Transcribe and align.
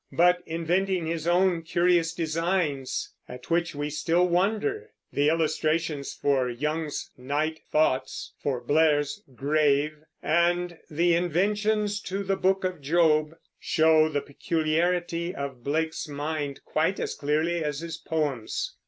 but 0.13 0.41
inventing 0.47 1.05
his 1.05 1.27
own 1.27 1.61
curious 1.61 2.11
designs, 2.11 3.13
at 3.29 3.51
which 3.51 3.75
we 3.75 3.87
still 3.87 4.27
wonder. 4.27 4.89
The 5.13 5.29
illustrations 5.29 6.11
for 6.11 6.49
Young's 6.49 7.11
"Night 7.19 7.59
Thoughts," 7.71 8.33
for 8.41 8.59
Blair's 8.61 9.21
"Grave," 9.35 9.93
and 10.23 10.79
the 10.89 11.13
"Inventions 11.13 12.01
to 12.05 12.23
the 12.23 12.35
Book 12.35 12.63
of 12.63 12.81
Job," 12.81 13.35
show 13.59 14.09
the 14.09 14.21
peculiarity 14.21 15.35
of 15.35 15.63
Blake's 15.63 16.07
mind 16.07 16.61
quite 16.65 16.99
as 16.99 17.13
clearly 17.13 17.63
as 17.63 17.81
his 17.81 17.97
poems. 17.97 18.75